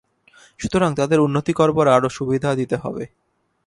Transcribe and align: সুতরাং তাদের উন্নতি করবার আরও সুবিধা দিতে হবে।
সুতরাং 0.59 0.91
তাদের 0.95 1.19
উন্নতি 1.19 1.53
করবার 1.53 1.87
আরও 1.87 2.09
সুবিধা 2.09 2.49
দিতে 2.55 2.75
হবে। 2.75 3.03